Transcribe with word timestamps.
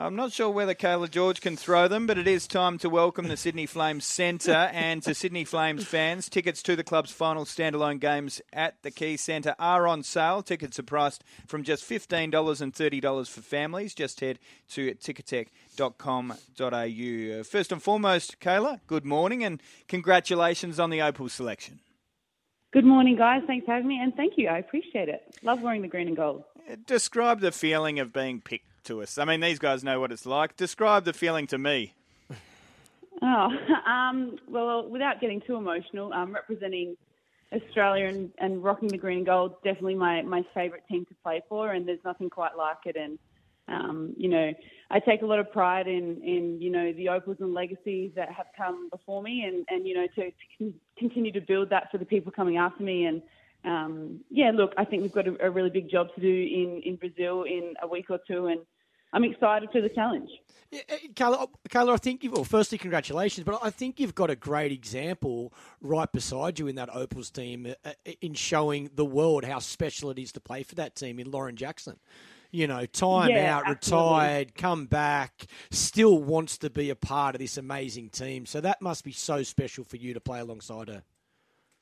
I'm 0.00 0.14
not 0.14 0.30
sure 0.30 0.48
whether 0.48 0.76
Cayla 0.76 1.10
George 1.10 1.40
can 1.40 1.56
throw 1.56 1.88
them, 1.88 2.06
but 2.06 2.18
it 2.18 2.28
is 2.28 2.46
time 2.46 2.78
to 2.78 2.88
welcome 2.88 3.26
the 3.26 3.36
Sydney 3.36 3.66
Flames 3.66 4.06
Centre 4.06 4.52
and 4.72 5.02
to 5.02 5.12
Sydney 5.12 5.44
Flames 5.44 5.84
fans. 5.84 6.28
Tickets 6.28 6.62
to 6.62 6.76
the 6.76 6.84
club's 6.84 7.10
final 7.10 7.44
standalone 7.44 7.98
games 7.98 8.40
at 8.52 8.80
the 8.82 8.92
Quaycentre 8.92 9.56
are 9.58 9.88
on 9.88 10.04
sale. 10.04 10.40
Tickets 10.40 10.78
are 10.78 10.84
priced 10.84 11.24
from 11.48 11.64
just 11.64 11.82
$15 11.82 12.60
and 12.60 12.72
$30 12.72 13.28
for 13.28 13.40
families. 13.40 13.92
Just 13.92 14.20
head 14.20 14.38
to 14.68 14.94
ticketek.com.au. 14.94 17.42
First 17.42 17.72
and 17.72 17.82
foremost, 17.82 18.38
Cayla, 18.38 18.78
good 18.86 19.04
morning 19.04 19.42
and 19.42 19.60
congratulations 19.88 20.78
on 20.78 20.90
the 20.90 21.02
Opal 21.02 21.28
selection. 21.28 21.80
Good 22.72 22.84
morning, 22.84 23.16
guys. 23.16 23.42
Thanks 23.48 23.66
for 23.66 23.72
having 23.72 23.88
me, 23.88 23.98
and 24.00 24.14
thank 24.14 24.34
you. 24.36 24.46
I 24.46 24.58
appreciate 24.58 25.08
it. 25.08 25.22
Love 25.42 25.60
wearing 25.60 25.82
the 25.82 25.88
green 25.88 26.06
and 26.06 26.16
gold. 26.16 26.44
Describe 26.86 27.40
the 27.40 27.50
feeling 27.50 27.98
of 27.98 28.12
being 28.12 28.40
picked 28.40 28.68
to 28.88 29.02
us. 29.02 29.18
I 29.18 29.24
mean, 29.24 29.40
these 29.40 29.58
guys 29.58 29.84
know 29.84 30.00
what 30.00 30.10
it's 30.10 30.26
like. 30.26 30.56
Describe 30.56 31.04
the 31.04 31.12
feeling 31.12 31.46
to 31.48 31.58
me. 31.58 31.94
Oh, 33.22 33.48
um, 33.86 34.38
well, 34.48 34.88
without 34.88 35.20
getting 35.20 35.40
too 35.40 35.56
emotional, 35.56 36.12
um, 36.12 36.32
representing 36.32 36.96
Australia 37.52 38.06
and, 38.06 38.30
and 38.38 38.62
rocking 38.62 38.88
the 38.88 38.98
green 38.98 39.18
and 39.18 39.26
gold 39.26 39.54
definitely 39.62 39.94
my, 39.94 40.22
my 40.22 40.42
favourite 40.54 40.86
team 40.88 41.04
to 41.06 41.14
play 41.22 41.42
for, 41.48 41.72
and 41.72 41.86
there's 41.86 42.02
nothing 42.04 42.30
quite 42.30 42.56
like 42.56 42.78
it. 42.86 42.96
And 42.96 43.18
um, 43.68 44.14
you 44.16 44.30
know, 44.30 44.52
I 44.90 45.00
take 45.00 45.20
a 45.20 45.26
lot 45.26 45.38
of 45.38 45.52
pride 45.52 45.86
in, 45.86 46.22
in 46.22 46.58
you 46.60 46.70
know 46.70 46.92
the 46.92 47.10
opals 47.10 47.36
and 47.40 47.52
legacies 47.52 48.12
that 48.16 48.30
have 48.32 48.46
come 48.56 48.88
before 48.90 49.22
me, 49.22 49.44
and, 49.46 49.66
and 49.68 49.86
you 49.86 49.94
know 49.94 50.06
to, 50.14 50.30
to 50.58 50.72
continue 50.98 51.32
to 51.32 51.40
build 51.40 51.70
that 51.70 51.90
for 51.90 51.98
the 51.98 52.06
people 52.06 52.32
coming 52.32 52.56
after 52.56 52.82
me. 52.82 53.04
And 53.04 53.22
um, 53.64 54.20
yeah, 54.30 54.50
look, 54.54 54.72
I 54.78 54.86
think 54.86 55.02
we've 55.02 55.12
got 55.12 55.28
a, 55.28 55.46
a 55.46 55.50
really 55.50 55.70
big 55.70 55.90
job 55.90 56.08
to 56.14 56.20
do 56.20 56.28
in, 56.28 56.80
in 56.84 56.96
Brazil 56.96 57.42
in 57.42 57.74
a 57.82 57.86
week 57.86 58.06
or 58.08 58.18
two, 58.26 58.46
and 58.46 58.60
I'm 59.12 59.24
excited 59.24 59.70
for 59.72 59.80
the 59.80 59.88
challenge. 59.88 60.30
Yeah, 60.70 60.80
eh, 60.88 60.98
Cayla, 61.14 61.48
Cayla, 61.70 61.94
I 61.94 61.96
think 61.96 62.22
you've, 62.22 62.34
well, 62.34 62.44
firstly, 62.44 62.76
congratulations, 62.76 63.44
but 63.44 63.58
I 63.62 63.70
think 63.70 63.98
you've 63.98 64.14
got 64.14 64.28
a 64.30 64.36
great 64.36 64.70
example 64.70 65.52
right 65.80 66.10
beside 66.12 66.58
you 66.58 66.66
in 66.66 66.74
that 66.76 66.94
Opals 66.94 67.30
team 67.30 67.74
uh, 67.84 67.92
in 68.20 68.34
showing 68.34 68.90
the 68.94 69.04
world 69.06 69.44
how 69.44 69.60
special 69.60 70.10
it 70.10 70.18
is 70.18 70.32
to 70.32 70.40
play 70.40 70.62
for 70.62 70.74
that 70.74 70.94
team 70.94 71.18
in 71.18 71.30
Lauren 71.30 71.56
Jackson. 71.56 71.96
You 72.50 72.66
know, 72.66 72.86
time 72.86 73.30
Yeah, 73.30 73.56
out, 73.56 73.66
absolutely. 73.66 74.08
retired, 74.10 74.54
come 74.54 74.86
back, 74.86 75.46
still 75.70 76.22
wants 76.22 76.58
to 76.58 76.70
be 76.70 76.90
a 76.90 76.96
part 76.96 77.34
of 77.34 77.40
this 77.40 77.56
amazing 77.56 78.10
team. 78.10 78.46
So 78.46 78.60
that 78.60 78.80
must 78.80 79.04
be 79.04 79.12
so 79.12 79.42
special 79.42 79.84
for 79.84 79.96
you 79.96 80.14
to 80.14 80.20
play 80.20 80.40
alongside 80.40 80.88
her. 80.88 81.02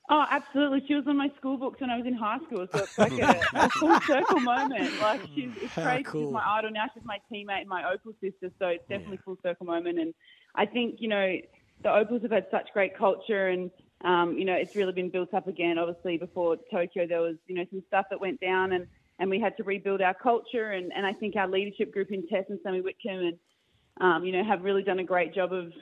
Oh, 0.09 0.25
absolutely. 0.31 0.85
She 0.87 0.95
was 0.95 1.05
on 1.09 1.17
my 1.17 1.31
school 1.37 1.57
books 1.57 1.81
when 1.81 1.91
I 1.91 1.97
was 1.97 2.07
in 2.07 2.15
high 2.15 2.39
school, 2.47 2.67
so 2.73 2.79
it's 2.79 2.97
like 2.97 3.19
a, 3.19 3.41
a 3.55 3.69
full 3.71 4.01
circle 4.07 4.39
moment. 4.39 5.01
Like 5.01 5.21
she's 5.35 5.51
it's 5.61 5.73
crazy. 5.73 6.05
cool. 6.05 6.27
She's 6.27 6.33
my 6.33 6.45
idol 6.47 6.71
now. 6.71 6.85
She's 6.95 7.05
my 7.05 7.19
teammate 7.31 7.61
and 7.61 7.69
my 7.69 7.91
Opal 7.93 8.13
sister, 8.21 8.53
so 8.59 8.69
it's 8.69 8.89
definitely 8.89 9.19
full 9.25 9.37
circle 9.43 9.67
moment. 9.67 9.99
And 9.99 10.15
I 10.55 10.65
think 10.65 10.97
you 11.01 11.09
know 11.09 11.37
the 11.83 11.93
Opals 11.93 12.23
have 12.23 12.31
had 12.31 12.47
such 12.53 12.69
great 12.73 12.97
culture, 12.97 13.49
and 13.49 13.69
um, 14.05 14.39
you 14.39 14.45
know 14.45 14.55
it's 14.55 14.77
really 14.77 14.93
been 14.93 15.11
built 15.11 15.35
up 15.35 15.49
again. 15.49 15.77
Obviously, 15.77 16.19
before 16.19 16.57
Tokyo, 16.71 17.09
there 17.09 17.21
was 17.21 17.35
you 17.49 17.57
know 17.57 17.65
some 17.71 17.83
stuff 17.89 18.07
that 18.11 18.21
went 18.21 18.41
down, 18.41 18.73
and 18.73 18.87
and 19.19 19.29
we 19.29 19.41
had 19.41 19.57
to 19.57 19.65
rebuild 19.65 20.03
our 20.03 20.15
culture. 20.15 20.71
And 20.71 20.93
and 20.95 21.05
I 21.05 21.15
think 21.15 21.35
our 21.35 21.49
leadership 21.49 21.93
group 21.93 22.13
in 22.13 22.29
Tess 22.29 22.45
and 22.49 22.61
Sammy 22.63 22.81
Whitcomb 22.81 23.19
and 23.19 23.39
um, 24.01 24.25
you 24.25 24.31
know 24.31 24.45
have 24.45 24.63
really 24.63 24.85
done 24.85 25.01
a 25.01 25.05
great 25.05 25.35
job 25.35 25.53
of 25.53 25.73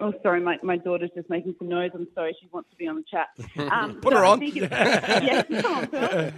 Oh, 0.00 0.12
sorry, 0.22 0.40
my, 0.40 0.58
my 0.62 0.76
daughter's 0.76 1.10
just 1.14 1.28
making 1.28 1.56
some 1.58 1.68
noise. 1.68 1.90
I'm 1.92 2.06
sorry, 2.14 2.36
she 2.40 2.48
wants 2.52 2.70
to 2.70 2.76
be 2.76 2.86
on 2.86 2.96
the 2.96 3.02
chat. 3.10 3.28
Um, 3.72 4.00
Put 4.00 4.12
so 4.12 4.18
her 4.18 4.24
on. 4.24 4.38
think 4.38 4.56
it's- 4.56 4.70
yes, 5.22 5.46
come 5.62 5.88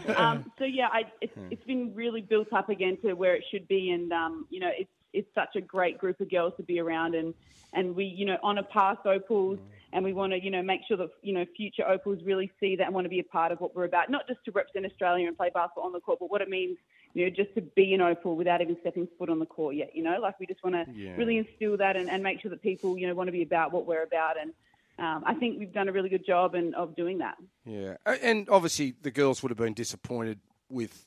on. 0.09 0.17
Um, 0.17 0.53
so 0.59 0.65
yeah, 0.65 0.89
I, 0.93 1.03
it's, 1.21 1.33
it's 1.51 1.65
been 1.65 1.95
really 1.95 2.23
built 2.23 2.53
up 2.53 2.69
again 2.71 2.97
to 3.03 3.13
where 3.15 3.35
it 3.35 3.45
should 3.51 3.69
be, 3.69 3.91
and 3.91 4.13
um, 4.13 4.47
you 4.51 4.61
know, 4.61 4.71
it's 4.77 4.91
it's 5.13 5.29
such 5.35 5.57
a 5.57 5.61
great 5.61 5.99
group 5.99 6.21
of 6.21 6.31
girls 6.31 6.55
to 6.57 6.63
be 6.63 6.79
around, 6.81 7.15
and 7.15 7.35
and 7.75 7.95
we 7.95 8.05
you 8.05 8.25
know 8.25 8.37
honour 8.43 8.63
past 8.63 9.05
opals, 9.07 9.59
and 9.93 10.05
we 10.05 10.13
want 10.13 10.33
to 10.33 10.43
you 10.43 10.51
know 10.51 10.63
make 10.63 10.81
sure 10.89 10.97
that 10.97 11.11
you 11.23 11.33
know 11.35 11.45
future 11.57 11.87
opals 11.87 12.19
really 12.25 12.51
see 12.61 12.77
that 12.77 12.85
and 12.87 12.95
want 12.95 13.05
to 13.05 13.09
be 13.11 13.21
a 13.21 13.25
part 13.25 13.53
of 13.53 13.61
what 13.61 13.75
we're 13.77 13.85
about, 13.85 14.11
not 14.11 14.27
just 14.27 14.43
to 14.47 14.51
represent 14.53 14.87
Australia 14.87 15.27
and 15.29 15.37
play 15.37 15.51
basketball 15.53 15.85
on 15.85 15.93
the 15.93 16.01
court, 16.01 16.19
but 16.19 16.31
what 16.31 16.41
it 16.41 16.49
means 16.49 16.79
you 17.15 17.25
know, 17.25 17.31
just 17.31 17.55
to 17.55 17.61
be 17.61 17.93
an 17.95 18.01
opal 18.01 18.37
without 18.37 18.61
even 18.61 18.77
stepping 18.81 19.09
foot 19.19 19.29
on 19.29 19.39
the 19.39 19.47
court 19.47 19.75
yet, 19.75 19.95
you 19.95 20.03
know, 20.03 20.19
like 20.21 20.39
we 20.39 20.47
just 20.47 20.63
want 20.63 20.75
to 20.77 20.85
Yeah. 20.93 21.17
really 21.17 21.39
instill 21.39 21.77
that 21.79 21.97
and, 21.97 22.09
and 22.09 22.23
make 22.23 22.41
sure 22.41 22.51
that 22.51 22.63
people, 22.63 22.97
you 22.99 23.07
know, 23.07 23.15
want 23.15 23.29
to 23.29 23.33
be 23.33 23.43
about 23.43 23.73
what 23.73 23.87
we're 23.87 24.03
about. 24.05 24.37
And 24.41 24.53
um, 24.99 25.25
I 25.27 25.35
think 25.35 25.59
we've 25.59 25.73
done 25.73 25.89
a 25.89 25.93
really 25.93 26.09
good 26.09 26.25
job 26.25 26.55
in, 26.55 26.75
of 26.75 26.95
doing 26.95 27.19
that. 27.19 27.37
Yeah, 27.65 27.97
and 28.07 28.49
obviously 28.49 28.95
the 29.03 29.11
girls 29.11 29.43
would 29.43 29.51
have 29.51 29.59
been 29.59 29.75
disappointed 29.75 30.39
with 30.69 31.07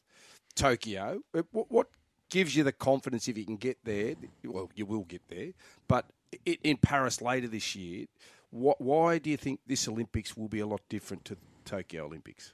Tokyo. 0.55 1.21
Uh, 1.33 1.43
What, 1.51 1.71
what 1.71 1.87
gives 2.29 2.55
you 2.55 2.63
the 2.63 2.71
confidence 2.71 3.27
if 3.27 3.37
you 3.37 3.45
can 3.45 3.57
get 3.57 3.77
there? 3.83 4.15
Well, 4.43 4.69
you 4.75 4.85
will 4.85 5.03
get 5.03 5.21
there, 5.29 5.51
but 5.87 6.05
in 6.45 6.77
Paris 6.77 7.21
later 7.21 7.47
this 7.47 7.75
year, 7.75 8.07
what, 8.49 8.81
why 8.81 9.19
do 9.19 9.29
you 9.29 9.37
think 9.37 9.61
this 9.67 9.87
Olympics 9.87 10.35
will 10.35 10.47
be 10.47 10.59
a 10.59 10.67
lot 10.67 10.81
different 10.89 11.25
to 11.25 11.35
the 11.35 11.41
Tokyo 11.65 12.05
Olympics? 12.05 12.53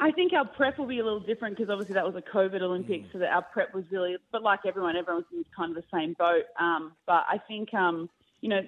I 0.00 0.10
think 0.12 0.32
our 0.32 0.46
prep 0.46 0.78
will 0.78 0.86
be 0.86 0.98
a 0.98 1.04
little 1.04 1.20
different 1.20 1.56
because 1.56 1.70
obviously 1.70 1.94
that 1.94 2.06
was 2.06 2.16
a 2.16 2.22
COVID 2.22 2.62
Olympics, 2.62 3.08
so 3.12 3.18
that 3.18 3.30
our 3.30 3.42
prep 3.42 3.74
was 3.74 3.84
really, 3.90 4.16
but 4.32 4.42
like 4.42 4.60
everyone, 4.66 4.96
everyone's 4.96 5.26
in 5.30 5.44
kind 5.54 5.76
of 5.76 5.82
the 5.82 5.88
same 5.92 6.14
boat. 6.14 6.44
Um, 6.58 6.92
but 7.06 7.26
I 7.28 7.38
think, 7.46 7.74
um, 7.74 8.08
you 8.40 8.48
know, 8.48 8.62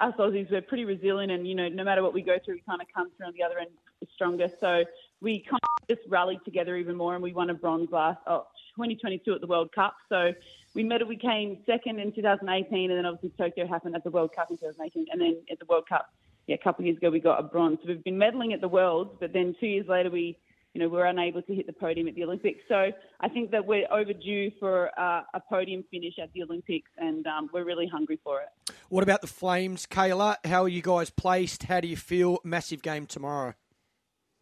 us 0.00 0.14
Aussies, 0.18 0.50
we're 0.50 0.62
pretty 0.62 0.86
resilient, 0.86 1.30
and 1.30 1.46
you 1.46 1.54
know, 1.54 1.68
no 1.68 1.84
matter 1.84 2.02
what 2.02 2.14
we 2.14 2.22
go 2.22 2.38
through, 2.42 2.54
we 2.54 2.62
kind 2.66 2.80
of 2.80 2.86
come 2.94 3.10
through 3.16 3.26
on 3.26 3.34
the 3.34 3.42
other 3.42 3.58
end 3.58 3.68
stronger. 4.14 4.48
So 4.58 4.84
we 5.20 5.40
kind 5.40 5.60
of 5.62 5.94
just 5.94 6.08
rallied 6.08 6.40
together 6.46 6.76
even 6.76 6.96
more, 6.96 7.12
and 7.12 7.22
we 7.22 7.34
won 7.34 7.50
a 7.50 7.54
bronze 7.54 7.90
last 7.92 8.18
oh, 8.26 8.46
2022 8.76 9.34
at 9.34 9.42
the 9.42 9.46
World 9.46 9.72
Cup. 9.74 9.94
So 10.08 10.32
we 10.74 10.82
medal, 10.82 11.06
we 11.06 11.16
came 11.16 11.58
second 11.66 12.00
in 12.00 12.10
2018, 12.12 12.90
and 12.90 12.98
then 12.98 13.04
obviously 13.04 13.32
Tokyo 13.36 13.66
happened 13.66 13.94
at 13.94 14.02
the 14.02 14.10
World 14.10 14.34
Cup 14.34 14.50
in 14.50 14.56
2018, 14.56 15.08
and 15.12 15.20
then 15.20 15.42
at 15.50 15.58
the 15.58 15.66
World 15.66 15.86
Cup, 15.86 16.10
yeah, 16.46 16.54
a 16.54 16.58
couple 16.58 16.82
of 16.82 16.86
years 16.86 16.96
ago 16.96 17.10
we 17.10 17.20
got 17.20 17.38
a 17.38 17.42
bronze. 17.42 17.80
So 17.82 17.88
we've 17.88 18.02
been 18.02 18.16
medaling 18.16 18.54
at 18.54 18.62
the 18.62 18.68
Worlds, 18.68 19.10
but 19.20 19.34
then 19.34 19.54
two 19.60 19.66
years 19.66 19.86
later 19.86 20.08
we 20.08 20.38
you 20.74 20.80
know, 20.80 20.88
we 20.88 20.96
were 20.98 21.06
unable 21.06 21.42
to 21.42 21.54
hit 21.54 21.66
the 21.66 21.72
podium 21.72 22.06
at 22.06 22.14
the 22.14 22.22
Olympics. 22.24 22.60
So 22.68 22.90
I 23.20 23.28
think 23.28 23.50
that 23.50 23.66
we're 23.66 23.86
overdue 23.92 24.50
for 24.60 24.90
uh, 24.98 25.22
a 25.34 25.40
podium 25.48 25.84
finish 25.90 26.14
at 26.22 26.32
the 26.32 26.42
Olympics, 26.42 26.90
and 26.96 27.26
um, 27.26 27.50
we're 27.52 27.64
really 27.64 27.88
hungry 27.88 28.20
for 28.22 28.40
it. 28.40 28.72
What 28.88 29.02
about 29.02 29.20
the 29.20 29.26
Flames, 29.26 29.86
Cayla? 29.86 30.36
How 30.44 30.62
are 30.62 30.68
you 30.68 30.82
guys 30.82 31.10
placed? 31.10 31.64
How 31.64 31.80
do 31.80 31.88
you 31.88 31.96
feel? 31.96 32.38
Massive 32.44 32.82
game 32.82 33.06
tomorrow. 33.06 33.54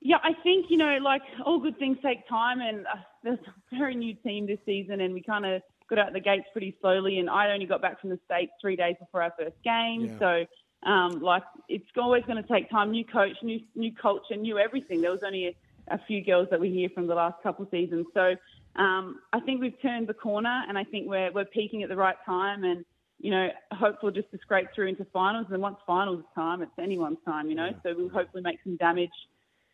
Yeah, 0.00 0.18
I 0.22 0.32
think 0.42 0.66
you 0.68 0.76
know, 0.76 0.98
like 1.02 1.22
all 1.44 1.58
good 1.58 1.78
things 1.78 1.98
take 2.02 2.28
time, 2.28 2.60
and 2.60 2.86
uh, 2.86 2.96
there's 3.24 3.38
a 3.72 3.76
very 3.76 3.94
new 3.96 4.14
team 4.14 4.46
this 4.46 4.58
season, 4.66 5.00
and 5.00 5.12
we 5.14 5.22
kind 5.22 5.44
of 5.46 5.62
got 5.88 5.98
out 5.98 6.12
the 6.12 6.20
gates 6.20 6.46
pretty 6.52 6.76
slowly. 6.80 7.18
And 7.18 7.28
I 7.30 7.50
only 7.50 7.66
got 7.66 7.80
back 7.82 8.00
from 8.00 8.10
the 8.10 8.18
states 8.26 8.52
three 8.60 8.76
days 8.76 8.94
before 9.00 9.22
our 9.22 9.32
first 9.38 9.56
game, 9.64 10.04
Yeah. 10.04 10.18
so 10.18 10.88
um, 10.88 11.20
like 11.20 11.42
it's 11.68 11.86
always 11.96 12.22
going 12.26 12.40
to 12.40 12.48
take 12.48 12.70
time. 12.70 12.90
New 12.92 13.04
coach, 13.04 13.36
new 13.42 13.60
new 13.74 13.92
culture, 13.94 14.36
new 14.36 14.58
everything. 14.58 15.00
There 15.00 15.10
was 15.10 15.22
only 15.24 15.46
a, 15.48 15.56
a 15.90 16.00
few 16.06 16.24
girls 16.24 16.48
that 16.50 16.60
were 16.60 16.66
here 16.66 16.88
from 16.94 17.06
the 17.06 17.14
last 17.14 17.42
couple 17.42 17.64
of 17.64 17.70
seasons, 17.70 18.06
so 18.14 18.34
um, 18.76 19.20
I 19.32 19.40
think 19.40 19.60
we've 19.60 19.80
turned 19.82 20.06
the 20.06 20.14
corner, 20.14 20.62
and 20.68 20.78
I 20.78 20.84
think 20.84 21.08
we're 21.08 21.32
we're 21.32 21.44
peaking 21.44 21.82
at 21.82 21.88
the 21.88 21.96
right 21.96 22.16
time, 22.24 22.64
and 22.64 22.84
you 23.18 23.30
know, 23.32 23.48
hopeful 23.72 24.10
just 24.10 24.30
to 24.30 24.38
scrape 24.38 24.68
through 24.74 24.88
into 24.88 25.04
finals. 25.12 25.46
And 25.50 25.60
once 25.60 25.78
finals 25.86 26.22
time, 26.34 26.62
it's 26.62 26.70
anyone's 26.80 27.18
time, 27.24 27.50
you 27.50 27.56
know. 27.56 27.70
So 27.82 27.94
we'll 27.96 28.08
hopefully 28.08 28.42
make 28.42 28.58
some 28.62 28.76
damage 28.76 29.10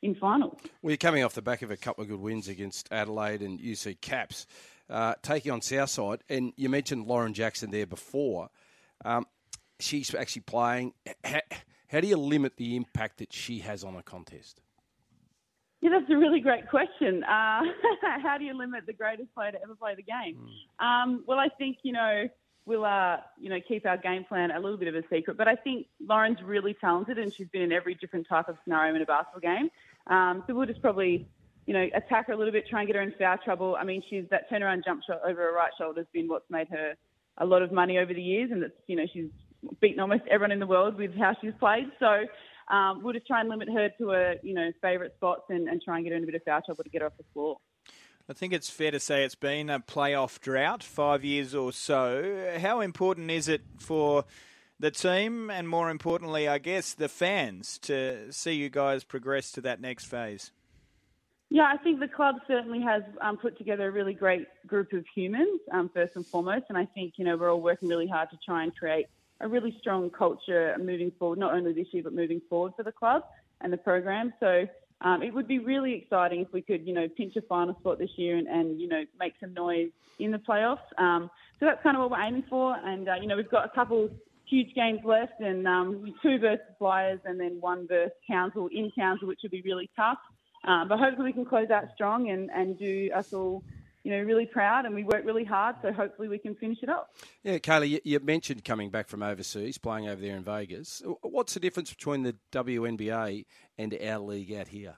in 0.03 0.15
finals. 0.15 0.59
Well, 0.83 0.91
you're 0.91 0.97
coming 0.97 1.23
off 1.23 1.35
the 1.35 1.43
back 1.43 1.63
of 1.63 1.71
a 1.71 1.77
couple 1.77 2.03
of 2.03 2.09
good 2.09 2.21
wins 2.21 2.49
against 2.49 2.91
Adelaide 2.91 3.43
and 3.43 3.61
UC 3.61 4.01
Caps, 4.01 4.47
uh, 4.89 5.15
taking 5.23 5.53
on 5.53 5.61
Southside. 5.61 6.21
And 6.29 6.53
you 6.57 6.71
mentioned 6.71 7.07
Lauren 7.07 7.35
Jackson 7.35 7.71
there 7.71 7.87
before. 7.87 8.49
Um, 9.05 9.27
she's 9.79 10.15
actually 10.15 10.43
playing. 10.43 10.95
How, 11.23 11.41
how 11.89 12.01
do 12.01 12.07
you 12.07 12.17
limit 12.17 12.57
the 12.57 12.77
impact 12.77 13.19
that 13.19 13.33
she 13.33 13.59
has 13.59 13.85
on 13.85 13.95
a 13.95 14.03
contest? 14.03 14.63
Yeah, 15.85 15.91
that's 15.91 16.11
a 16.11 16.17
really 16.17 16.41
great 16.41 16.71
question. 16.71 17.23
Uh, 17.25 17.61
how 18.23 18.37
do 18.39 18.45
you 18.47 18.57
limit 18.57 18.87
the 18.87 18.95
greatest 18.95 19.35
player 19.35 19.53
to 19.53 19.63
ever 19.63 19.75
play 19.75 19.95
the 19.95 20.03
game? 20.03 20.39
Um, 20.79 21.23
well, 21.27 21.39
I 21.39 21.51
think 21.59 21.77
you 21.83 21.93
know 21.93 22.27
we'll 22.65 22.87
uh, 22.87 23.19
you 23.39 23.51
know 23.51 23.59
keep 23.69 23.85
our 23.85 23.99
game 23.99 24.25
plan 24.25 24.51
a 24.51 24.59
little 24.59 24.79
bit 24.79 24.89
of 24.89 24.95
a 24.95 25.03
secret, 25.13 25.37
but 25.37 25.47
I 25.47 25.57
think 25.57 25.87
Lauren's 26.01 26.43
really 26.43 26.73
talented 26.73 27.19
and 27.19 27.31
she's 27.35 27.49
been 27.49 27.61
in 27.61 27.71
every 27.71 27.97
different 27.97 28.27
type 28.27 28.49
of 28.49 28.57
scenario 28.65 28.95
in 28.95 29.03
a 29.03 29.05
basketball 29.05 29.43
game. 29.43 29.69
Um, 30.07 30.43
so 30.47 30.55
we'll 30.55 30.65
just 30.65 30.81
probably 30.81 31.29
you 31.67 31.75
know 31.75 31.87
attack 31.95 32.29
her 32.29 32.33
a 32.33 32.37
little 32.39 32.53
bit, 32.53 32.67
try 32.67 32.81
and 32.81 32.87
get 32.87 32.97
her 32.97 33.03
in 33.03 33.13
foul 33.19 33.37
trouble. 33.45 33.77
I 33.79 33.85
mean, 33.85 34.03
she's 34.09 34.25
that 34.31 34.51
turnaround 34.51 34.87
jump 34.87 35.03
shot 35.07 35.21
over 35.23 35.43
her 35.43 35.53
right 35.53 35.71
shoulder 35.79 36.01
has 36.01 36.07
been 36.15 36.29
what's 36.29 36.49
made 36.49 36.69
her 36.69 36.95
a 37.37 37.45
lot 37.45 37.61
of 37.61 37.73
money 37.73 37.99
over 37.99 38.15
the 38.15 38.23
years, 38.23 38.51
and 38.53 38.63
it's 38.63 38.75
you 38.87 38.97
know 38.97 39.05
she's 39.13 39.29
beaten 39.83 40.01
almost 40.01 40.23
everyone 40.31 40.51
in 40.51 40.61
the 40.61 40.67
world 40.67 40.97
with 40.97 41.15
how 41.15 41.37
she's 41.43 41.53
played. 41.61 41.91
So 42.01 42.25
um, 42.69 43.03
we'll 43.03 43.13
just 43.13 43.27
try 43.27 43.41
and 43.41 43.49
limit 43.49 43.69
her 43.69 43.91
to 43.99 44.09
her, 44.09 44.37
you 44.43 44.55
know, 44.55 44.71
favourite 44.81 45.15
spots 45.15 45.43
and, 45.51 45.69
and 45.69 45.83
try 45.83 45.97
and 45.97 46.05
get 46.05 46.11
her 46.11 46.17
in 46.17 46.23
a 46.23 46.27
bit 46.27 46.35
of 46.35 46.43
foul 46.45 46.61
trouble 46.63 46.85
to 46.85 46.91
get 46.91 47.03
her 47.03 47.07
off 47.07 47.17
the 47.17 47.25
floor. 47.33 47.57
I 48.29 48.33
think 48.33 48.55
it's 48.55 48.71
fair 48.71 48.91
to 48.91 49.01
say 49.01 49.23
it's 49.25 49.35
been 49.35 49.69
a 49.69 49.81
playoff 49.81 50.41
drought, 50.41 50.83
five 50.83 51.25
years 51.25 51.55
or 51.55 51.73
so. 51.73 52.57
How 52.59 52.81
important 52.81 53.31
is 53.31 53.49
it 53.49 53.61
for 53.79 54.25
the 54.81 54.91
team 54.91 55.51
and, 55.51 55.69
more 55.69 55.91
importantly, 55.91 56.49
I 56.49 56.59
guess, 56.59 56.95
the 56.95 57.09
fans 57.09 57.79
to 57.81 58.33
see 58.33 58.55
you 58.55 58.71
guys 58.71 59.05
progress 59.05 59.53
to 59.53 59.61
that 59.61 59.81
next 59.81 60.07
phase? 60.07 60.53
Yeah, 61.51 61.71
I 61.73 61.77
think 61.77 62.01
the 62.01 62.09
club 62.09 62.37
certainly 62.49 62.81
has 62.81 63.03
um, 63.21 63.37
put 63.37 63.59
together 63.59 63.89
a 63.89 63.91
really 63.91 64.15
great 64.15 64.47
group 64.67 64.93
of 64.95 65.05
humans, 65.15 65.61
um, 65.71 65.91
first 65.93 66.17
and 66.17 66.27
foremost. 66.27 66.65
And 66.71 66.79
I 66.79 66.87
think, 66.87 67.15
you 67.17 67.25
know, 67.25 67.37
we're 67.37 67.53
all 67.53 67.61
working 67.61 67.89
really 67.89 68.09
hard 68.09 68.31
to 68.31 68.39
try 68.45 68.65
and 68.65 68.75
create 68.75 69.07
a 69.41 69.49
really 69.49 69.77
strong 69.81 70.11
culture 70.11 70.75
moving 70.79 71.13
forward, 71.19 71.39
not 71.39 71.55
only 71.55 71.73
this 71.73 71.89
year, 71.93 72.03
but 72.03 72.13
moving 72.13 72.41
forward 72.49 72.73
for 72.77 72.83
the 72.83 72.93
club 72.93 73.25
and 73.61 73.73
the 73.73 73.77
program. 73.77 74.33
So 74.41 74.67
um, 75.01 75.23
it 75.23 75.35
would 75.35 75.49
be 75.49 75.59
really 75.59 75.95
exciting 75.95 76.41
if 76.41 76.53
we 76.53 76.63
could, 76.63 76.87
you 76.87 76.95
know, 76.95 77.09
pinch 77.09 77.37
a 77.37 77.43
final 77.43 77.75
spot 77.81 77.99
this 77.99 78.11
year 78.17 78.37
and, 78.37 78.47
and 78.47 78.81
you 78.81 78.89
know, 78.89 79.05
make 79.19 79.35
some 79.41 79.53
noise 79.55 79.91
in 80.19 80.31
the 80.31 80.39
playoffs. 80.39 80.79
Um, 80.99 81.31
so 81.59 81.67
that's 81.67 81.83
kind 81.83 81.97
of 81.97 82.03
what 82.03 82.11
we're 82.13 82.25
aiming 82.25 82.45
for. 82.49 82.77
And, 82.77 83.09
uh, 83.09 83.15
you 83.21 83.27
know, 83.27 83.37
we've 83.37 83.51
got 83.51 83.65
a 83.67 83.69
couple 83.69 84.09
huge 84.47 84.75
games 84.75 85.01
left 85.05 85.41
and 85.41 85.67
um, 85.67 86.15
two 86.23 86.39
versus 86.39 86.65
Flyers 86.79 87.21
and 87.25 87.41
then 87.41 87.59
one 87.61 87.87
versus 87.89 88.13
Council 88.27 88.69
in 88.73 88.91
Council, 88.93 89.27
which 89.29 89.41
would 89.43 89.53
be 89.53 89.63
really 89.63 89.91
tough. 89.97 90.19
Um, 90.65 90.89
but 90.89 90.99
hopefully 90.99 91.27
we 91.27 91.33
can 91.33 91.45
close 91.45 91.71
out 91.71 91.85
strong 91.95 92.31
and, 92.31 92.51
and 92.51 92.79
do 92.79 93.11
us 93.15 93.33
all, 93.33 93.63
you 94.05 94.13
know, 94.13 94.23
really 94.23 94.47
proud. 94.47 94.85
And 94.85 94.95
we 94.95 95.03
work 95.03 95.25
really 95.25 95.45
hard, 95.45 95.77
so 95.83 95.93
hopefully 95.93 96.29
we 96.29 96.39
can 96.39 96.55
finish 96.55 96.79
it 96.83 96.89
up. 96.89 97.11
Yeah, 97.43 97.59
Cayla, 97.59 97.89
you, 97.89 98.01
you 98.05 98.21
mentioned 98.21 98.65
coming 98.65 98.91
back 98.91 99.09
from 99.09 99.23
overseas, 99.23 99.79
playing 99.79 100.09
over 100.09 100.21
there 100.21 100.37
in 100.37 100.45
Vegas. 100.45 101.03
What's 101.23 101.55
the 101.55 101.61
difference 101.61 101.91
between 101.91 102.23
the 102.23 102.37
WNBA 102.53 103.47
and 103.79 103.99
our 104.01 104.19
league 104.19 104.53
out 104.53 104.69
here? 104.69 104.97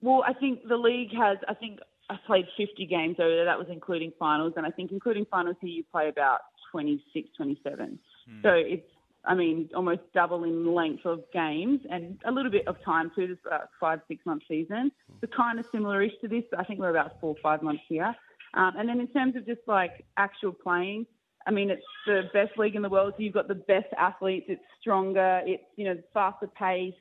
Well, 0.00 0.22
I 0.26 0.32
think 0.32 0.66
the 0.66 0.76
league 0.76 1.10
has, 1.12 1.38
I 1.48 1.54
think 1.54 1.80
I 2.08 2.16
played 2.24 2.46
50 2.56 2.86
games 2.86 3.16
over 3.18 3.34
there. 3.34 3.44
That 3.44 3.58
was 3.58 3.66
including 3.68 4.12
finals. 4.16 4.54
And 4.56 4.64
I 4.64 4.70
think 4.70 4.92
including 4.92 5.26
finals 5.28 5.56
here, 5.60 5.70
you 5.70 5.84
play 5.90 6.08
about 6.08 6.40
26, 6.70 7.28
27. 7.36 7.98
Mm. 8.30 8.42
So 8.42 8.50
it's 8.50 8.88
I 9.28 9.34
mean, 9.34 9.68
almost 9.76 10.00
double 10.14 10.44
in 10.44 10.74
length 10.74 11.04
of 11.04 11.22
games 11.34 11.80
and 11.90 12.18
a 12.24 12.32
little 12.32 12.50
bit 12.50 12.66
of 12.66 12.82
time 12.82 13.12
too. 13.14 13.26
This 13.26 13.36
about 13.46 13.68
five, 13.78 14.00
six 14.08 14.24
month 14.24 14.42
season. 14.48 14.90
So 15.20 15.26
kind 15.26 15.58
of 15.58 15.66
similar-ish 15.70 16.14
to 16.22 16.28
this, 16.28 16.44
but 16.50 16.58
I 16.58 16.64
think 16.64 16.80
we're 16.80 16.88
about 16.88 17.20
four, 17.20 17.36
five 17.42 17.62
months 17.62 17.82
here. 17.88 18.14
Um, 18.54 18.72
and 18.78 18.88
then 18.88 19.00
in 19.00 19.06
terms 19.08 19.36
of 19.36 19.44
just 19.44 19.60
like 19.66 20.06
actual 20.16 20.52
playing, 20.52 21.06
I 21.46 21.50
mean, 21.50 21.70
it's 21.70 21.82
the 22.06 22.22
best 22.32 22.58
league 22.58 22.74
in 22.74 22.80
the 22.80 22.88
world. 22.88 23.14
So 23.16 23.22
you've 23.22 23.34
got 23.34 23.48
the 23.48 23.54
best 23.54 23.88
athletes. 23.98 24.46
It's 24.48 24.64
stronger. 24.80 25.42
It's 25.44 25.62
you 25.76 25.84
know 25.84 25.98
faster 26.14 26.46
pace. 26.46 26.94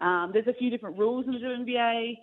Um, 0.00 0.30
there's 0.32 0.46
a 0.48 0.54
few 0.54 0.68
different 0.68 0.98
rules 0.98 1.26
in 1.26 1.32
the 1.32 1.38
WNBA, 1.38 2.16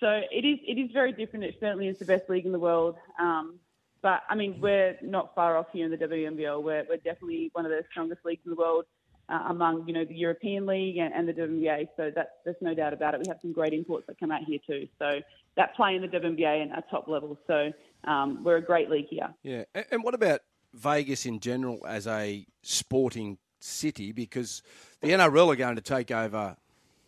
so 0.00 0.22
it 0.30 0.44
is 0.46 0.58
it 0.66 0.78
is 0.78 0.90
very 0.92 1.12
different. 1.12 1.44
It 1.44 1.56
certainly 1.60 1.88
is 1.88 1.98
the 1.98 2.04
best 2.06 2.30
league 2.30 2.46
in 2.46 2.52
the 2.52 2.58
world. 2.58 2.96
Um, 3.20 3.58
but 4.04 4.22
I 4.28 4.34
mean, 4.34 4.60
we're 4.60 4.98
not 5.00 5.34
far 5.34 5.56
off 5.56 5.68
here 5.72 5.86
in 5.86 5.90
the 5.90 5.96
WNBL. 5.96 6.62
We're, 6.62 6.84
we're 6.86 6.98
definitely 6.98 7.48
one 7.54 7.64
of 7.64 7.70
the 7.70 7.82
strongest 7.90 8.20
leagues 8.22 8.42
in 8.44 8.50
the 8.50 8.56
world 8.56 8.84
uh, 9.30 9.44
among 9.48 9.88
you 9.88 9.94
know 9.94 10.04
the 10.04 10.14
European 10.14 10.66
League 10.66 10.98
and, 10.98 11.14
and 11.14 11.26
the 11.26 11.32
WNBA. 11.32 11.88
So 11.96 12.12
that's 12.14 12.28
there's 12.44 12.56
no 12.60 12.74
doubt 12.74 12.92
about 12.92 13.14
it. 13.14 13.20
We 13.20 13.28
have 13.28 13.38
some 13.40 13.54
great 13.54 13.72
imports 13.72 14.06
that 14.08 14.20
come 14.20 14.30
out 14.30 14.42
here 14.44 14.58
too. 14.66 14.86
So 14.98 15.20
that 15.56 15.74
play 15.74 15.96
in 15.96 16.02
the 16.02 16.08
WNBA 16.08 16.62
and 16.62 16.72
at 16.72 16.90
top 16.90 17.08
level. 17.08 17.38
So 17.46 17.72
um, 18.04 18.44
we're 18.44 18.58
a 18.58 18.62
great 18.62 18.90
league 18.90 19.06
here. 19.08 19.32
Yeah, 19.42 19.64
and 19.90 20.04
what 20.04 20.12
about 20.12 20.40
Vegas 20.74 21.24
in 21.24 21.40
general 21.40 21.80
as 21.88 22.06
a 22.06 22.46
sporting 22.62 23.38
city? 23.58 24.12
Because 24.12 24.62
the 25.00 25.12
NRL 25.12 25.50
are 25.50 25.56
going 25.56 25.76
to 25.76 25.82
take 25.82 26.10
over 26.10 26.58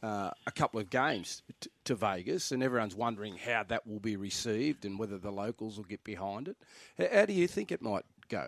uh, 0.06 0.30
a 0.46 0.52
couple 0.52 0.78
of 0.78 0.88
games 0.88 1.42
t- 1.60 1.68
to 1.84 1.96
Vegas, 1.96 2.52
and 2.52 2.62
everyone's 2.62 2.94
wondering 2.94 3.36
how 3.36 3.64
that 3.64 3.86
will 3.86 3.98
be 3.98 4.16
received 4.16 4.84
and 4.84 4.98
whether 4.98 5.18
the 5.18 5.32
locals 5.32 5.76
will 5.76 5.84
get 5.84 6.04
behind 6.04 6.46
it. 6.46 6.56
How, 6.96 7.08
how 7.12 7.26
do 7.26 7.32
you 7.32 7.48
think 7.48 7.72
it 7.72 7.82
might 7.82 8.04
go? 8.28 8.46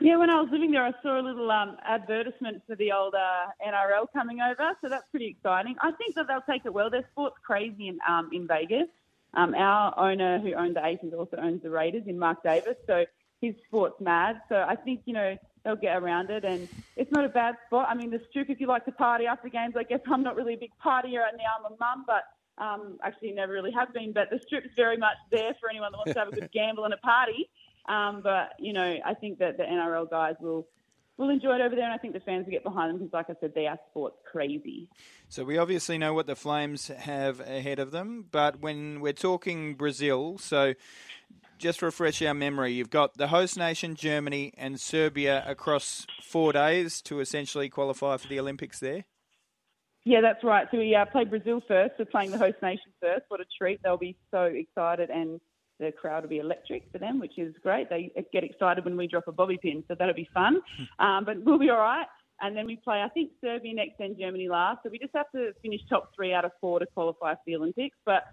Yeah, 0.00 0.16
when 0.16 0.28
I 0.28 0.40
was 0.40 0.50
living 0.52 0.70
there, 0.70 0.84
I 0.84 0.92
saw 1.02 1.18
a 1.18 1.22
little 1.22 1.50
um, 1.50 1.78
advertisement 1.84 2.62
for 2.66 2.76
the 2.76 2.92
old 2.92 3.14
uh, 3.14 3.46
NRL 3.66 4.12
coming 4.12 4.40
over, 4.40 4.72
so 4.82 4.90
that's 4.90 5.06
pretty 5.10 5.28
exciting. 5.28 5.74
I 5.80 5.90
think 5.92 6.14
that 6.16 6.26
they'll 6.28 6.44
take 6.48 6.66
it 6.66 6.72
well. 6.72 6.90
Their 6.90 7.08
sport's 7.12 7.36
crazy 7.42 7.88
in 7.88 7.98
um, 8.06 8.28
in 8.32 8.46
Vegas. 8.46 8.88
Um, 9.34 9.54
our 9.54 9.98
owner, 9.98 10.38
who 10.38 10.52
owns 10.52 10.74
the 10.74 10.84
Aces, 10.84 11.14
also 11.14 11.36
owns 11.38 11.62
the 11.62 11.70
Raiders 11.70 12.04
in 12.06 12.18
Mark 12.18 12.42
Davis, 12.42 12.76
so 12.86 13.06
his 13.40 13.54
sport's 13.66 14.00
mad. 14.00 14.40
So 14.50 14.56
I 14.56 14.76
think 14.76 15.00
you 15.06 15.14
know 15.14 15.36
they'll 15.64 15.76
get 15.76 15.96
around 15.96 16.30
it, 16.30 16.44
and 16.44 16.68
it's 16.96 17.10
not 17.12 17.24
a 17.24 17.28
bad 17.28 17.56
spot. 17.66 17.88
I 17.88 17.94
mean, 17.94 18.10
the 18.10 18.20
Strip, 18.28 18.50
if 18.50 18.60
you 18.60 18.66
like 18.66 18.84
to 18.86 18.92
party 18.92 19.26
after 19.26 19.48
games, 19.48 19.74
I 19.76 19.82
guess 19.82 20.00
I'm 20.10 20.22
not 20.22 20.36
really 20.36 20.54
a 20.54 20.58
big 20.58 20.72
partier, 20.84 21.26
and 21.28 21.36
now 21.36 21.58
I'm 21.58 21.72
a 21.72 21.76
mum, 21.78 22.04
but 22.06 22.24
um, 22.62 22.98
actually 23.02 23.32
never 23.32 23.52
really 23.52 23.72
have 23.72 23.92
been. 23.92 24.12
But 24.12 24.30
the 24.30 24.40
Strip's 24.46 24.74
very 24.76 24.96
much 24.96 25.16
there 25.30 25.54
for 25.60 25.70
anyone 25.70 25.92
that 25.92 25.98
wants 25.98 26.12
to 26.14 26.18
have 26.18 26.28
a 26.28 26.32
good 26.32 26.50
gamble 26.54 26.84
and 26.84 26.94
a 26.94 26.98
party. 26.98 27.48
Um, 27.88 28.20
but 28.22 28.50
you 28.58 28.72
know, 28.72 28.98
I 29.04 29.14
think 29.14 29.38
that 29.38 29.56
the 29.56 29.64
NRL 29.64 30.10
guys 30.10 30.34
will 30.40 30.66
will 31.16 31.30
enjoy 31.30 31.56
it 31.56 31.60
over 31.60 31.74
there, 31.74 31.84
and 31.84 31.92
I 31.92 31.98
think 31.98 32.14
the 32.14 32.20
fans 32.20 32.46
will 32.46 32.52
get 32.52 32.62
behind 32.62 32.90
them 32.90 32.98
because, 32.98 33.12
like 33.12 33.28
I 33.28 33.34
said, 33.40 33.52
they 33.54 33.66
are 33.66 33.78
sports 33.90 34.16
crazy. 34.30 34.88
So 35.28 35.44
we 35.44 35.58
obviously 35.58 35.98
know 35.98 36.14
what 36.14 36.26
the 36.26 36.36
Flames 36.36 36.88
have 36.88 37.40
ahead 37.40 37.80
of 37.80 37.90
them, 37.90 38.26
but 38.30 38.60
when 38.60 39.00
we're 39.00 39.12
talking 39.12 39.74
Brazil, 39.74 40.38
so 40.38 40.74
just 41.58 41.82
refresh 41.82 42.22
our 42.22 42.34
memory. 42.34 42.72
You've 42.72 42.90
got 42.90 43.16
the 43.16 43.28
host 43.28 43.58
nation, 43.58 43.94
Germany, 43.94 44.52
and 44.56 44.80
Serbia 44.80 45.44
across 45.46 46.06
four 46.22 46.52
days 46.52 47.02
to 47.02 47.20
essentially 47.20 47.68
qualify 47.68 48.16
for 48.16 48.28
the 48.28 48.40
Olympics 48.40 48.78
there. 48.80 49.04
Yeah, 50.04 50.20
that's 50.22 50.42
right. 50.42 50.66
So 50.70 50.78
we 50.78 50.94
uh, 50.94 51.04
play 51.06 51.24
Brazil 51.24 51.60
first. 51.68 51.94
We're 51.98 52.06
playing 52.06 52.30
the 52.30 52.38
host 52.38 52.56
nation 52.62 52.92
first. 53.00 53.24
What 53.28 53.40
a 53.40 53.44
treat! 53.58 53.80
They'll 53.82 53.98
be 53.98 54.16
so 54.30 54.44
excited 54.44 55.10
and 55.10 55.40
the 55.80 55.92
crowd 55.92 56.22
will 56.22 56.30
be 56.30 56.38
electric 56.38 56.90
for 56.90 56.98
them, 56.98 57.20
which 57.20 57.38
is 57.38 57.54
great. 57.62 57.88
They 57.88 58.10
get 58.32 58.42
excited 58.42 58.84
when 58.84 58.96
we 58.96 59.06
drop 59.06 59.28
a 59.28 59.32
bobby 59.32 59.58
pin, 59.60 59.84
so 59.86 59.94
that'll 59.98 60.14
be 60.14 60.28
fun. 60.34 60.60
um, 60.98 61.24
but 61.24 61.44
we'll 61.44 61.58
be 61.58 61.70
all 61.70 61.78
right. 61.78 62.06
And 62.40 62.56
then 62.56 62.66
we 62.66 62.76
play, 62.76 63.02
I 63.02 63.08
think, 63.08 63.32
Serbia 63.40 63.74
next 63.74 63.98
and 63.98 64.16
Germany 64.18 64.48
last. 64.48 64.80
So 64.82 64.90
we 64.90 64.98
just 64.98 65.14
have 65.14 65.30
to 65.34 65.52
finish 65.60 65.80
top 65.90 66.10
three 66.14 66.32
out 66.32 66.44
of 66.44 66.52
four 66.60 66.78
to 66.78 66.86
qualify 66.86 67.34
for 67.34 67.40
the 67.46 67.56
Olympics. 67.56 67.96
But 68.06 68.24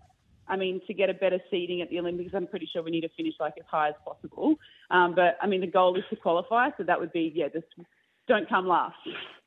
I 0.47 0.55
mean, 0.55 0.81
to 0.87 0.93
get 0.93 1.09
a 1.09 1.13
better 1.13 1.39
seeding 1.49 1.81
at 1.81 1.89
the 1.89 1.99
Olympics, 1.99 2.31
I'm 2.33 2.47
pretty 2.47 2.69
sure 2.71 2.83
we 2.83 2.91
need 2.91 3.01
to 3.01 3.09
finish 3.17 3.33
like 3.39 3.53
as 3.57 3.65
high 3.69 3.89
as 3.89 3.95
possible. 4.03 4.55
Um, 4.91 5.15
but 5.15 5.37
I 5.41 5.47
mean, 5.47 5.61
the 5.61 5.67
goal 5.67 5.97
is 5.97 6.03
to 6.09 6.15
qualify, 6.15 6.69
so 6.77 6.83
that 6.83 6.99
would 6.99 7.11
be 7.11 7.31
yeah, 7.33 7.47
just 7.49 7.65
don't 8.27 8.49
come 8.49 8.67
last. 8.67 8.95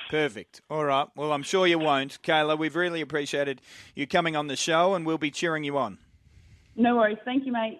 Perfect. 0.08 0.62
All 0.70 0.84
right. 0.84 1.08
Well, 1.16 1.32
I'm 1.32 1.42
sure 1.42 1.66
you 1.66 1.78
won't, 1.78 2.22
Cayla. 2.22 2.58
We've 2.58 2.76
really 2.76 3.00
appreciated 3.00 3.60
you 3.94 4.06
coming 4.06 4.36
on 4.36 4.46
the 4.46 4.56
show, 4.56 4.94
and 4.94 5.04
we'll 5.04 5.18
be 5.18 5.30
cheering 5.30 5.64
you 5.64 5.76
on. 5.76 5.98
No 6.76 6.96
worries. 6.96 7.18
Thank 7.24 7.44
you, 7.44 7.52
mate. 7.52 7.76